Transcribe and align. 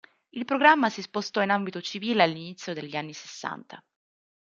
Il 0.31 0.45
programma 0.45 0.89
si 0.89 1.03
spostò 1.03 1.43
in 1.43 1.51
ambito 1.51 1.79
civile 1.79 2.23
all'inizio 2.23 2.73
degli 2.73 2.95
anni 2.97 3.13
Sessanta. 3.13 3.79